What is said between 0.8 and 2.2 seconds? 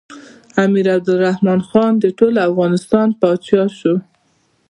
عبدالرحمن خان د